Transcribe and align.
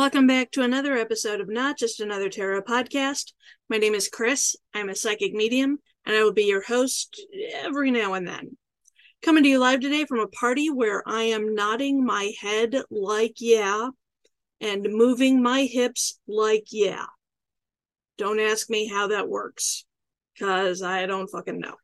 Welcome 0.00 0.26
back 0.26 0.50
to 0.52 0.62
another 0.62 0.96
episode 0.96 1.42
of 1.42 1.50
Not 1.50 1.76
Just 1.76 2.00
Another 2.00 2.30
Tarot 2.30 2.62
podcast. 2.62 3.34
My 3.68 3.76
name 3.76 3.94
is 3.94 4.08
Chris. 4.08 4.56
I'm 4.72 4.88
a 4.88 4.94
psychic 4.94 5.34
medium, 5.34 5.78
and 6.06 6.16
I 6.16 6.22
will 6.24 6.32
be 6.32 6.44
your 6.44 6.62
host 6.62 7.22
every 7.52 7.90
now 7.90 8.14
and 8.14 8.26
then. 8.26 8.56
Coming 9.20 9.42
to 9.42 9.48
you 9.50 9.58
live 9.58 9.80
today 9.80 10.06
from 10.06 10.20
a 10.20 10.26
party 10.26 10.70
where 10.70 11.06
I 11.06 11.24
am 11.24 11.54
nodding 11.54 12.02
my 12.02 12.32
head 12.40 12.76
like 12.90 13.34
yeah 13.40 13.90
and 14.58 14.86
moving 14.88 15.42
my 15.42 15.64
hips 15.64 16.18
like 16.26 16.68
yeah. 16.70 17.04
Don't 18.16 18.40
ask 18.40 18.70
me 18.70 18.88
how 18.88 19.08
that 19.08 19.28
works 19.28 19.84
because 20.32 20.82
I 20.82 21.04
don't 21.04 21.28
fucking 21.28 21.60
know. 21.60 21.74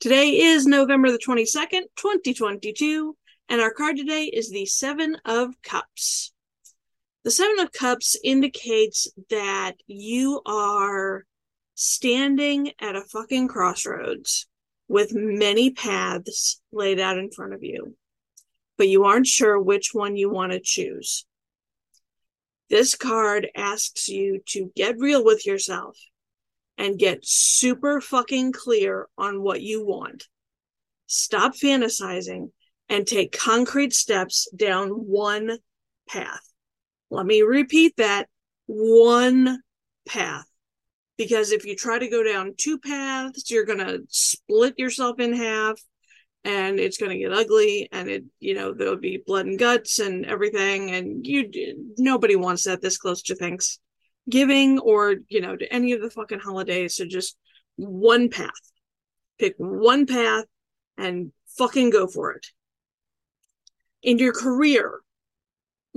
Today 0.00 0.40
is 0.40 0.66
November 0.66 1.12
the 1.12 1.20
22nd, 1.24 1.82
2022, 1.94 3.16
and 3.48 3.60
our 3.60 3.72
card 3.72 3.96
today 3.96 4.24
is 4.24 4.50
the 4.50 4.66
Seven 4.66 5.16
of 5.24 5.54
Cups. 5.62 6.32
The 7.24 7.30
Seven 7.30 7.58
of 7.58 7.72
Cups 7.72 8.16
indicates 8.22 9.08
that 9.28 9.74
you 9.86 10.40
are 10.46 11.24
standing 11.74 12.72
at 12.80 12.96
a 12.96 13.02
fucking 13.02 13.48
crossroads 13.48 14.46
with 14.86 15.12
many 15.12 15.70
paths 15.70 16.60
laid 16.72 16.98
out 16.98 17.18
in 17.18 17.30
front 17.30 17.54
of 17.54 17.62
you, 17.62 17.96
but 18.76 18.88
you 18.88 19.04
aren't 19.04 19.26
sure 19.26 19.60
which 19.60 19.90
one 19.92 20.16
you 20.16 20.30
want 20.30 20.52
to 20.52 20.60
choose. 20.60 21.26
This 22.70 22.94
card 22.94 23.48
asks 23.56 24.08
you 24.08 24.40
to 24.46 24.70
get 24.76 24.98
real 24.98 25.24
with 25.24 25.44
yourself 25.44 25.98
and 26.76 26.98
get 26.98 27.26
super 27.26 28.00
fucking 28.00 28.52
clear 28.52 29.08
on 29.18 29.42
what 29.42 29.60
you 29.60 29.84
want. 29.84 30.28
Stop 31.06 31.54
fantasizing 31.54 32.52
and 32.88 33.06
take 33.06 33.36
concrete 33.36 33.92
steps 33.92 34.48
down 34.54 34.90
one 34.90 35.58
path. 36.08 36.47
Let 37.10 37.26
me 37.26 37.42
repeat 37.42 37.96
that 37.96 38.28
one 38.66 39.62
path. 40.06 40.44
Because 41.16 41.50
if 41.50 41.64
you 41.64 41.74
try 41.74 41.98
to 41.98 42.08
go 42.08 42.22
down 42.22 42.54
two 42.56 42.78
paths, 42.78 43.50
you're 43.50 43.64
going 43.64 43.80
to 43.80 44.02
split 44.08 44.78
yourself 44.78 45.18
in 45.18 45.32
half 45.34 45.80
and 46.44 46.78
it's 46.78 46.98
going 46.98 47.10
to 47.10 47.18
get 47.18 47.32
ugly 47.32 47.88
and 47.90 48.08
it, 48.08 48.24
you 48.38 48.54
know, 48.54 48.72
there'll 48.72 48.96
be 48.96 49.22
blood 49.26 49.46
and 49.46 49.58
guts 49.58 49.98
and 49.98 50.24
everything. 50.26 50.92
And 50.92 51.26
you, 51.26 51.50
nobody 51.98 52.36
wants 52.36 52.64
that 52.64 52.80
this 52.80 52.98
close 52.98 53.22
to 53.22 53.34
Thanksgiving 53.34 54.78
or, 54.78 55.16
you 55.28 55.40
know, 55.40 55.56
to 55.56 55.72
any 55.72 55.92
of 55.92 56.00
the 56.00 56.10
fucking 56.10 56.38
holidays. 56.38 56.94
So 56.96 57.04
just 57.04 57.36
one 57.74 58.28
path. 58.28 58.52
Pick 59.40 59.54
one 59.58 60.06
path 60.06 60.44
and 60.96 61.32
fucking 61.56 61.90
go 61.90 62.06
for 62.06 62.32
it. 62.32 62.46
In 64.02 64.18
your 64.18 64.32
career, 64.32 65.00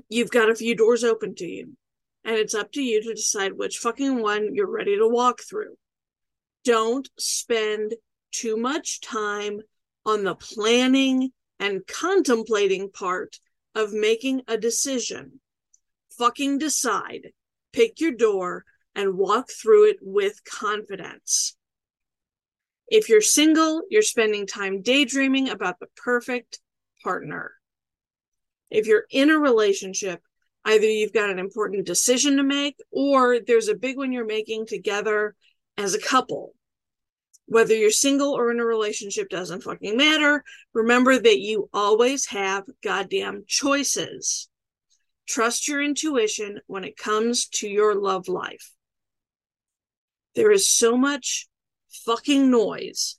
you've 0.09 0.31
got 0.31 0.49
a 0.49 0.55
few 0.55 0.75
doors 0.75 1.03
open 1.03 1.35
to 1.35 1.45
you, 1.45 1.75
and 2.23 2.35
it's 2.35 2.53
up 2.53 2.71
to 2.73 2.81
you 2.81 3.01
to 3.01 3.13
decide 3.13 3.53
which 3.53 3.77
fucking 3.77 4.21
one 4.21 4.53
you're 4.53 4.69
ready 4.69 4.97
to 4.97 5.07
walk 5.07 5.41
through. 5.41 5.75
Don't 6.63 7.09
spend 7.17 7.95
too 8.31 8.57
much 8.57 9.01
time 9.01 9.61
on 10.05 10.23
the 10.23 10.35
planning 10.35 11.31
and 11.59 11.85
contemplating 11.87 12.89
part 12.91 13.37
of 13.75 13.93
making 13.93 14.41
a 14.47 14.57
decision. 14.57 15.39
Fucking 16.17 16.57
decide, 16.57 17.29
pick 17.71 17.99
your 17.99 18.11
door, 18.11 18.65
and 18.95 19.17
walk 19.17 19.49
through 19.49 19.89
it 19.89 19.97
with 20.01 20.43
confidence. 20.43 21.55
If 22.87 23.07
you're 23.07 23.21
single, 23.21 23.83
you're 23.89 24.01
spending 24.01 24.45
time 24.45 24.81
daydreaming 24.81 25.49
about 25.49 25.79
the 25.79 25.87
perfect 25.95 26.59
partner 27.03 27.53
if 28.71 28.87
you're 28.87 29.05
in 29.11 29.29
a 29.29 29.37
relationship, 29.37 30.21
either 30.65 30.85
you've 30.85 31.13
got 31.13 31.29
an 31.29 31.39
important 31.39 31.85
decision 31.85 32.37
to 32.37 32.43
make 32.43 32.77
or 32.89 33.39
there's 33.39 33.67
a 33.67 33.75
big 33.75 33.97
one 33.97 34.11
you're 34.11 34.25
making 34.25 34.65
together 34.65 35.35
as 35.77 35.93
a 35.93 35.99
couple. 35.99 36.53
Whether 37.47 37.75
you're 37.75 37.91
single 37.91 38.31
or 38.31 38.49
in 38.49 38.61
a 38.61 38.65
relationship 38.65 39.29
doesn't 39.29 39.63
fucking 39.63 39.97
matter. 39.97 40.43
Remember 40.73 41.19
that 41.19 41.39
you 41.39 41.69
always 41.73 42.27
have 42.27 42.63
goddamn 42.81 43.43
choices. 43.45 44.47
Trust 45.27 45.67
your 45.67 45.81
intuition 45.81 46.61
when 46.67 46.85
it 46.85 46.95
comes 46.95 47.47
to 47.47 47.67
your 47.67 47.95
love 47.95 48.29
life. 48.29 48.71
There 50.35 50.51
is 50.51 50.69
so 50.69 50.95
much 50.95 51.47
fucking 52.05 52.49
noise 52.49 53.17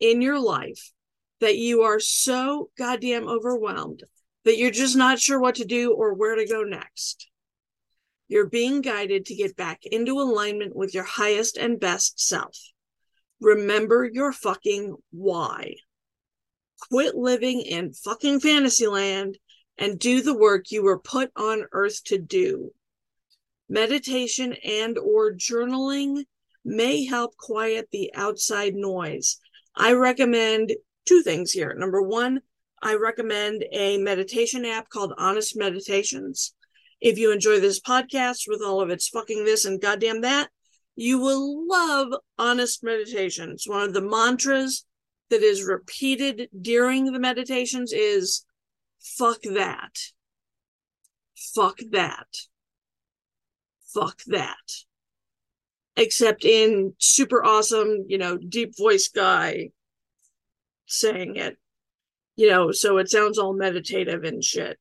in 0.00 0.20
your 0.20 0.38
life 0.38 0.92
that 1.40 1.56
you 1.56 1.82
are 1.82 1.98
so 1.98 2.68
goddamn 2.76 3.26
overwhelmed 3.26 4.02
that 4.44 4.58
you're 4.58 4.70
just 4.70 4.96
not 4.96 5.20
sure 5.20 5.40
what 5.40 5.56
to 5.56 5.64
do 5.64 5.92
or 5.92 6.14
where 6.14 6.34
to 6.34 6.46
go 6.46 6.62
next. 6.62 7.28
You're 8.28 8.48
being 8.48 8.80
guided 8.80 9.26
to 9.26 9.34
get 9.34 9.56
back 9.56 9.80
into 9.84 10.20
alignment 10.20 10.74
with 10.74 10.94
your 10.94 11.04
highest 11.04 11.56
and 11.56 11.78
best 11.78 12.18
self. 12.18 12.56
Remember 13.40 14.08
your 14.10 14.32
fucking 14.32 14.96
why. 15.10 15.74
Quit 16.88 17.14
living 17.14 17.60
in 17.60 17.92
fucking 17.92 18.40
fantasyland 18.40 19.38
and 19.78 19.98
do 19.98 20.22
the 20.22 20.36
work 20.36 20.70
you 20.70 20.82
were 20.82 20.98
put 20.98 21.30
on 21.36 21.64
earth 21.72 22.02
to 22.04 22.18
do. 22.18 22.70
Meditation 23.68 24.54
and 24.64 24.98
or 24.98 25.32
journaling 25.32 26.24
may 26.64 27.04
help 27.04 27.36
quiet 27.36 27.88
the 27.90 28.12
outside 28.14 28.74
noise. 28.74 29.38
I 29.74 29.92
recommend 29.92 30.72
two 31.06 31.22
things 31.22 31.52
here. 31.52 31.74
Number 31.74 32.02
one, 32.02 32.40
I 32.82 32.96
recommend 32.96 33.64
a 33.70 33.96
meditation 33.98 34.64
app 34.64 34.88
called 34.88 35.14
Honest 35.16 35.56
Meditations. 35.56 36.52
If 37.00 37.16
you 37.16 37.30
enjoy 37.30 37.60
this 37.60 37.80
podcast 37.80 38.48
with 38.48 38.60
all 38.60 38.80
of 38.80 38.90
its 38.90 39.08
fucking 39.08 39.44
this 39.44 39.64
and 39.64 39.80
goddamn 39.80 40.22
that, 40.22 40.50
you 40.96 41.20
will 41.20 41.68
love 41.68 42.08
Honest 42.38 42.82
Meditations. 42.82 43.66
One 43.68 43.82
of 43.82 43.94
the 43.94 44.02
mantras 44.02 44.84
that 45.30 45.42
is 45.42 45.62
repeated 45.62 46.48
during 46.60 47.04
the 47.04 47.20
meditations 47.20 47.92
is 47.92 48.44
fuck 49.00 49.42
that. 49.42 49.96
Fuck 51.54 51.78
that. 51.92 52.26
Fuck 53.94 54.22
that. 54.26 54.56
Except 55.96 56.44
in 56.44 56.94
super 56.98 57.44
awesome, 57.44 58.06
you 58.08 58.18
know, 58.18 58.36
deep 58.36 58.76
voice 58.76 59.08
guy 59.08 59.70
saying 60.86 61.36
it 61.36 61.58
you 62.36 62.48
know, 62.48 62.72
so 62.72 62.98
it 62.98 63.10
sounds 63.10 63.38
all 63.38 63.54
meditative 63.54 64.24
and 64.24 64.42
shit 64.42 64.78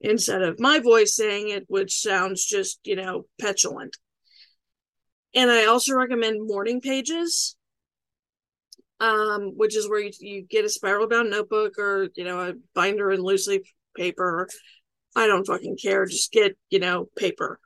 instead 0.00 0.42
of 0.42 0.60
my 0.60 0.78
voice 0.78 1.14
saying 1.14 1.48
it, 1.48 1.64
which 1.68 2.00
sounds 2.00 2.44
just, 2.44 2.80
you 2.84 2.96
know, 2.96 3.24
petulant. 3.40 3.96
And 5.34 5.50
I 5.50 5.66
also 5.66 5.94
recommend 5.94 6.46
morning 6.46 6.80
pages, 6.80 7.56
um, 9.00 9.52
which 9.56 9.76
is 9.76 9.88
where 9.88 10.00
you, 10.00 10.12
you 10.20 10.46
get 10.48 10.64
a 10.64 10.68
spiral 10.68 11.08
bound 11.08 11.30
notebook 11.30 11.78
or, 11.78 12.08
you 12.14 12.24
know, 12.24 12.40
a 12.40 12.54
binder 12.74 13.10
and 13.10 13.22
loose 13.22 13.46
leaf 13.46 13.62
paper. 13.96 14.48
I 15.16 15.26
don't 15.26 15.46
fucking 15.46 15.78
care. 15.82 16.06
Just 16.06 16.32
get, 16.32 16.56
you 16.70 16.78
know, 16.78 17.08
paper, 17.16 17.58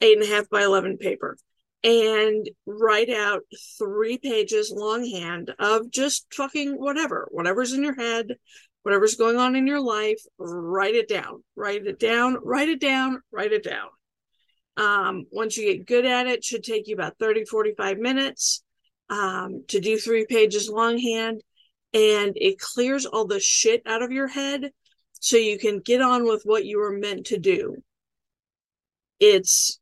eight 0.00 0.18
and 0.18 0.26
a 0.26 0.34
half 0.34 0.48
by 0.48 0.62
11 0.62 0.98
paper 0.98 1.36
and 1.84 2.48
write 2.64 3.10
out 3.10 3.42
three 3.78 4.16
pages 4.16 4.72
longhand 4.74 5.54
of 5.58 5.90
just 5.90 6.26
fucking 6.32 6.72
whatever, 6.72 7.28
whatever's 7.30 7.74
in 7.74 7.84
your 7.84 7.94
head, 7.94 8.36
whatever's 8.82 9.16
going 9.16 9.36
on 9.36 9.54
in 9.54 9.66
your 9.66 9.82
life, 9.82 10.20
write 10.38 10.94
it 10.94 11.08
down, 11.08 11.44
write 11.54 11.86
it 11.86 12.00
down, 12.00 12.38
write 12.42 12.70
it 12.70 12.80
down, 12.80 13.20
write 13.30 13.52
it 13.52 13.62
down. 13.62 13.88
Um, 14.78 15.26
once 15.30 15.58
you 15.58 15.76
get 15.76 15.86
good 15.86 16.06
at 16.06 16.26
it, 16.26 16.42
should 16.42 16.64
take 16.64 16.88
you 16.88 16.94
about 16.94 17.18
30, 17.18 17.44
45 17.44 17.98
minutes 17.98 18.62
um, 19.10 19.64
to 19.68 19.78
do 19.78 19.98
three 19.98 20.26
pages 20.26 20.70
longhand. 20.70 21.42
And 21.92 22.32
it 22.36 22.58
clears 22.58 23.06
all 23.06 23.26
the 23.26 23.38
shit 23.38 23.82
out 23.86 24.02
of 24.02 24.10
your 24.10 24.26
head 24.26 24.72
so 25.20 25.36
you 25.36 25.58
can 25.58 25.80
get 25.80 26.00
on 26.00 26.24
with 26.24 26.42
what 26.44 26.64
you 26.64 26.78
were 26.78 26.98
meant 26.98 27.26
to 27.26 27.38
do. 27.38 27.76
It's 29.20 29.78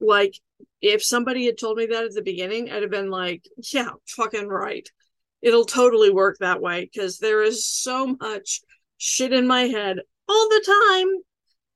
like 0.00 0.34
if 0.80 1.04
somebody 1.04 1.46
had 1.46 1.58
told 1.58 1.76
me 1.78 1.86
that 1.86 2.04
at 2.04 2.14
the 2.14 2.22
beginning, 2.22 2.70
I'd 2.70 2.82
have 2.82 2.90
been 2.90 3.10
like, 3.10 3.44
yeah, 3.72 3.90
fucking 4.08 4.48
right. 4.48 4.88
It'll 5.42 5.64
totally 5.64 6.10
work 6.10 6.38
that 6.40 6.60
way 6.60 6.88
because 6.90 7.18
there 7.18 7.42
is 7.42 7.66
so 7.66 8.16
much 8.20 8.60
shit 8.98 9.32
in 9.32 9.46
my 9.46 9.62
head 9.62 9.98
all 10.28 10.48
the 10.48 10.98
time 10.98 11.08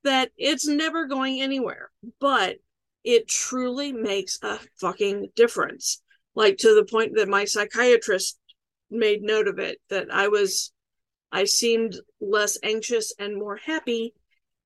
that 0.05 0.31
it's 0.37 0.67
never 0.67 1.07
going 1.07 1.41
anywhere, 1.41 1.91
but 2.21 2.57
it 3.03 3.29
truly 3.29 3.93
makes 3.93 4.39
a 4.43 4.59
fucking 4.81 5.29
difference. 5.35 6.03
Like 6.35 6.59
to 6.59 6.75
the 6.75 6.85
point 6.85 7.13
that 7.17 7.29
my 7.29 7.45
psychiatrist 7.45 8.39
made 8.91 9.23
note 9.23 9.49
of 9.49 9.59
it 9.59 9.79
that 9.91 10.09
I 10.13 10.29
was, 10.29 10.73
I 11.33 11.45
seemed 11.45 11.97
less 12.21 12.59
anxious 12.63 13.15
and 13.19 13.37
more 13.37 13.57
happy. 13.57 14.15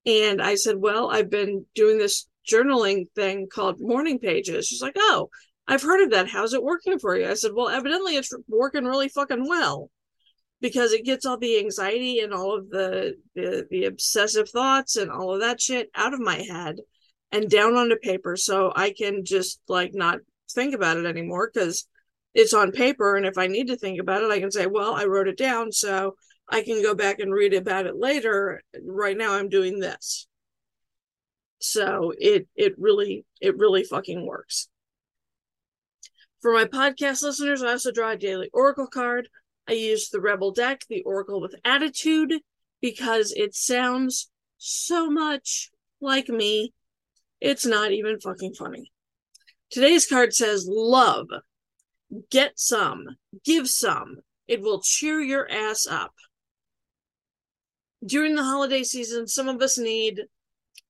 And 0.05 0.41
I 0.41 0.55
said, 0.55 0.77
Well, 0.77 1.09
I've 1.09 1.29
been 1.29 1.65
doing 1.75 1.97
this 1.97 2.27
journaling 2.49 3.05
thing 3.15 3.47
called 3.51 3.79
morning 3.79 4.19
pages. 4.19 4.67
She's 4.67 4.81
like, 4.81 4.95
Oh, 4.97 5.29
I've 5.67 5.83
heard 5.83 6.03
of 6.03 6.11
that. 6.11 6.27
How's 6.27 6.53
it 6.53 6.63
working 6.63 6.99
for 6.99 7.15
you? 7.17 7.29
I 7.29 7.35
said, 7.35 7.51
Well, 7.53 7.69
evidently 7.69 8.15
it's 8.15 8.33
working 8.47 8.85
really 8.85 9.09
fucking 9.09 9.47
well 9.47 9.89
because 10.61 10.91
it 10.91 11.05
gets 11.05 11.25
all 11.25 11.37
the 11.37 11.59
anxiety 11.59 12.19
and 12.19 12.33
all 12.33 12.57
of 12.57 12.69
the, 12.69 13.15
the 13.35 13.65
the 13.69 13.85
obsessive 13.85 14.49
thoughts 14.49 14.95
and 14.95 15.11
all 15.11 15.33
of 15.33 15.41
that 15.41 15.61
shit 15.61 15.89
out 15.95 16.13
of 16.13 16.19
my 16.19 16.37
head 16.37 16.77
and 17.31 17.49
down 17.49 17.75
onto 17.75 17.95
paper 17.95 18.35
so 18.35 18.71
I 18.75 18.91
can 18.91 19.23
just 19.23 19.61
like 19.67 19.93
not 19.93 20.19
think 20.51 20.73
about 20.73 20.97
it 20.97 21.05
anymore 21.05 21.49
because 21.53 21.87
it's 22.33 22.53
on 22.53 22.71
paper 22.71 23.15
and 23.15 23.25
if 23.25 23.37
I 23.37 23.47
need 23.47 23.67
to 23.67 23.77
think 23.77 23.99
about 23.99 24.23
it 24.23 24.31
I 24.31 24.39
can 24.39 24.51
say 24.51 24.65
well 24.67 24.93
I 24.93 25.05
wrote 25.05 25.27
it 25.27 25.37
down 25.37 25.71
so 25.71 26.15
I 26.49 26.63
can 26.63 26.81
go 26.81 26.95
back 26.95 27.19
and 27.19 27.33
read 27.33 27.53
about 27.53 27.85
it 27.85 27.95
later 27.95 28.61
right 28.83 29.17
now 29.17 29.33
I'm 29.33 29.49
doing 29.49 29.79
this 29.79 30.27
so 31.59 32.13
it 32.17 32.47
it 32.55 32.73
really 32.77 33.25
it 33.41 33.57
really 33.57 33.83
fucking 33.83 34.25
works 34.25 34.69
for 36.41 36.53
my 36.53 36.65
podcast 36.65 37.21
listeners 37.21 37.61
I 37.61 37.71
also 37.71 37.91
draw 37.91 38.11
a 38.11 38.17
daily 38.17 38.49
oracle 38.53 38.87
card 38.87 39.29
I 39.69 39.73
use 39.73 40.09
the 40.09 40.19
Rebel 40.19 40.51
deck, 40.51 40.81
the 40.89 41.03
Oracle 41.03 41.39
with 41.39 41.53
Attitude, 41.63 42.33
because 42.81 43.31
it 43.31 43.53
sounds 43.53 44.31
so 44.57 45.11
much 45.11 45.69
like 46.01 46.27
me. 46.27 46.73
It's 47.39 47.67
not 47.67 47.91
even 47.91 48.19
fucking 48.19 48.55
funny. 48.55 48.91
Today's 49.69 50.07
card 50.07 50.33
says 50.33 50.67
love. 50.67 51.27
Get 52.31 52.53
some, 52.59 53.05
give 53.45 53.69
some. 53.69 54.17
It 54.47 54.61
will 54.61 54.81
cheer 54.81 55.21
your 55.21 55.47
ass 55.51 55.85
up. 55.85 56.15
During 58.03 58.33
the 58.33 58.43
holiday 58.43 58.81
season, 58.81 59.27
some 59.27 59.47
of 59.47 59.61
us 59.61 59.77
need 59.77 60.21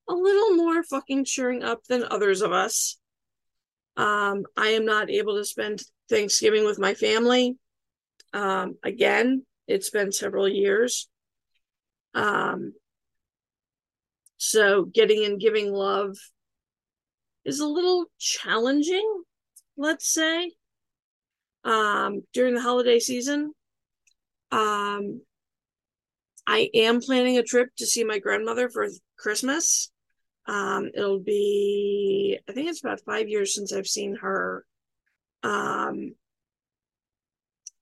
a 0.07 0.13
little 0.13 0.55
more 0.55 0.83
fucking 0.83 1.25
cheering 1.25 1.63
up 1.63 1.83
than 1.85 2.03
others 2.09 2.41
of 2.41 2.51
us. 2.51 2.97
Um, 3.97 4.45
I 4.57 4.69
am 4.69 4.85
not 4.85 5.09
able 5.09 5.35
to 5.35 5.45
spend 5.45 5.81
Thanksgiving 6.09 6.65
with 6.65 6.79
my 6.79 6.93
family 6.93 7.57
um, 8.33 8.77
again, 8.83 9.45
it's 9.67 9.89
been 9.89 10.11
several 10.11 10.47
years. 10.47 11.07
Um, 12.13 12.73
so 14.37 14.85
getting 14.85 15.25
and 15.25 15.39
giving 15.39 15.71
love 15.71 16.15
is 17.45 17.59
a 17.59 17.67
little 17.67 18.05
challenging, 18.17 19.23
let's 19.77 20.11
say, 20.11 20.51
um, 21.63 22.21
during 22.33 22.55
the 22.55 22.61
holiday 22.61 22.99
season. 22.99 23.53
Um, 24.51 25.21
I 26.49 26.67
am 26.73 26.99
planning 26.99 27.37
a 27.37 27.43
trip 27.43 27.69
to 27.77 27.85
see 27.85 28.03
my 28.03 28.17
grandmother 28.17 28.69
for 28.69 28.87
Christmas. 29.19 29.91
Um, 30.47 30.89
it'll 30.95 31.19
be, 31.19 32.39
I 32.49 32.53
think 32.53 32.67
it's 32.67 32.83
about 32.83 33.01
five 33.05 33.29
years 33.29 33.53
since 33.53 33.71
I've 33.71 33.85
seen 33.85 34.15
her. 34.15 34.65
Um, 35.43 36.15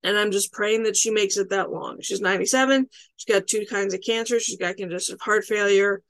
and 0.03 0.17
I'm 0.17 0.31
just 0.31 0.51
praying 0.51 0.83
that 0.83 0.97
she 0.97 1.11
makes 1.11 1.37
it 1.37 1.51
that 1.51 1.71
long. 1.71 2.01
She's 2.01 2.19
97. 2.19 2.89
She's 3.15 3.33
got 3.33 3.47
two 3.47 3.65
kinds 3.69 3.93
of 3.93 4.01
cancer. 4.05 4.37
She's 4.37 4.57
got 4.57 4.75
congestive 4.75 5.21
heart 5.21 5.45
failure, 5.45 6.01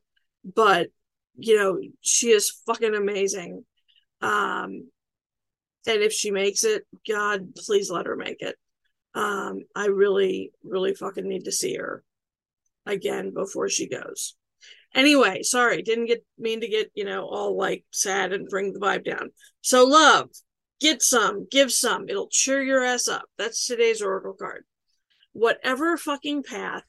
but 0.43 0.87
you 1.35 1.57
know 1.57 1.79
she 2.01 2.29
is 2.29 2.59
fucking 2.65 2.95
amazing. 2.95 3.65
Um, 4.21 4.89
and 5.85 6.01
if 6.01 6.11
she 6.11 6.31
makes 6.31 6.63
it, 6.63 6.87
God, 7.07 7.53
please 7.55 7.91
let 7.91 8.07
her 8.07 8.15
make 8.15 8.41
it. 8.41 8.55
Um, 9.13 9.59
I 9.75 9.87
really, 9.87 10.53
really 10.63 10.95
fucking 10.95 11.27
need 11.27 11.45
to 11.45 11.51
see 11.51 11.75
her 11.75 12.03
again 12.87 13.33
before 13.33 13.69
she 13.69 13.87
goes. 13.87 14.35
Anyway, 14.95 15.43
sorry, 15.43 15.81
didn't 15.81 16.05
get 16.05 16.25
mean 16.37 16.61
to 16.61 16.67
get 16.67 16.91
you 16.95 17.05
know 17.05 17.25
all 17.25 17.57
like 17.57 17.85
sad 17.91 18.33
and 18.33 18.49
bring 18.49 18.73
the 18.73 18.79
vibe 18.79 19.05
down. 19.05 19.31
So 19.61 19.85
love, 19.85 20.29
Get 20.79 21.01
some, 21.01 21.47
give 21.49 21.71
some. 21.71 22.07
It'll 22.07 22.29
cheer 22.29 22.61
your 22.61 22.83
ass 22.83 23.07
up. 23.07 23.23
That's 23.37 23.65
today's 23.65 24.01
Oracle 24.01 24.33
card. 24.33 24.63
Whatever 25.33 25.97
fucking 25.97 26.43
path 26.43 26.83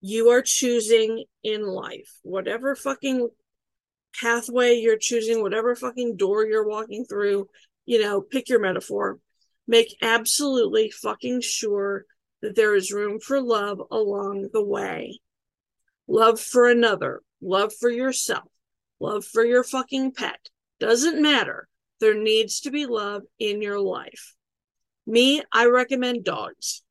you 0.00 0.28
are 0.28 0.42
choosing 0.42 1.24
in 1.42 1.66
life, 1.66 2.12
whatever 2.22 2.76
fucking 2.76 3.28
pathway 4.20 4.74
you're 4.74 4.98
choosing, 4.98 5.42
whatever 5.42 5.74
fucking 5.74 6.16
door 6.16 6.46
you're 6.46 6.68
walking 6.68 7.04
through, 7.04 7.48
you 7.84 8.00
know, 8.00 8.20
pick 8.20 8.48
your 8.48 8.60
metaphor. 8.60 9.18
Make 9.66 9.96
absolutely 10.00 10.90
fucking 10.90 11.40
sure 11.40 12.04
that 12.42 12.54
there 12.54 12.74
is 12.74 12.92
room 12.92 13.18
for 13.20 13.40
love 13.40 13.80
along 13.90 14.48
the 14.52 14.64
way. 14.64 15.18
Love 16.06 16.40
for 16.40 16.68
another, 16.68 17.22
love 17.40 17.72
for 17.74 17.90
yourself, 17.90 18.50
love 19.00 19.24
for 19.24 19.44
your 19.44 19.64
fucking 19.64 20.12
pet. 20.12 20.48
Doesn't 20.78 21.20
matter. 21.20 21.68
There 22.00 22.14
needs 22.14 22.60
to 22.60 22.70
be 22.70 22.86
love 22.86 23.22
in 23.38 23.62
your 23.62 23.80
life. 23.80 24.34
Me, 25.06 25.42
I 25.52 25.66
recommend 25.66 26.24
dogs. 26.24 26.82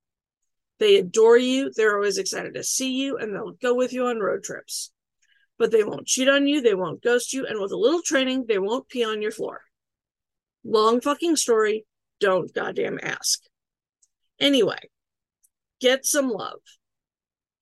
They 0.80 0.98
adore 0.98 1.38
you. 1.38 1.72
They're 1.72 1.96
always 1.96 2.18
excited 2.18 2.56
to 2.56 2.64
see 2.64 2.94
you 2.94 3.18
and 3.18 3.34
they'll 3.34 3.52
go 3.52 3.76
with 3.76 3.94
you 3.94 4.08
on 4.08 4.20
road 4.20 4.44
trips. 4.44 4.92
But 5.58 5.72
they 5.72 5.84
won't 5.84 6.08
cheat 6.08 6.28
on 6.28 6.48
you. 6.48 6.62
They 6.62 6.74
won't 6.74 7.04
ghost 7.04 7.34
you. 7.34 7.46
And 7.46 7.62
with 7.62 7.72
a 7.72 7.78
little 7.78 8.02
training, 8.02 8.46
they 8.48 8.60
won't 8.60 8.90
pee 8.90 9.06
on 9.06 9.22
your 9.22 9.32
floor. 9.32 9.62
Long 10.66 11.00
fucking 11.00 11.38
story. 11.38 11.86
Don't 12.20 12.54
goddamn 12.54 13.00
ask. 13.02 13.42
Anyway, 14.40 14.80
get 15.80 16.06
some 16.06 16.30
love. 16.30 16.60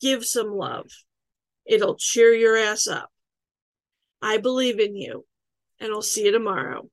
Give 0.02 0.26
some 0.26 0.52
love. 0.52 0.88
It'll 1.66 1.96
cheer 1.98 2.34
your 2.34 2.58
ass 2.58 2.88
up. 2.88 3.10
I 4.22 4.38
believe 4.38 4.80
in 4.80 4.96
you, 4.96 5.26
and 5.80 5.92
I'll 5.92 6.02
see 6.02 6.26
you 6.26 6.32
tomorrow. 6.32 6.90